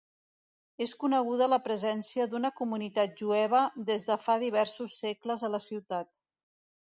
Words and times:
És 0.85 0.93
coneguda 1.01 1.47
la 1.51 1.59
presència 1.67 2.25
d'una 2.31 2.51
comunitat 2.61 3.13
jueva 3.21 3.61
des 3.91 4.07
de 4.09 4.19
fa 4.23 4.39
diversos 4.45 4.97
segles 5.05 5.45
a 5.47 5.53
la 5.59 5.61
ciutat. 5.69 6.11